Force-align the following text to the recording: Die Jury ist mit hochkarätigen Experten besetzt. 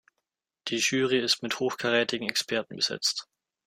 Die 0.69 0.77
Jury 0.79 1.19
ist 1.19 1.43
mit 1.43 1.59
hochkarätigen 1.59 2.27
Experten 2.27 2.75
besetzt. 2.75 3.27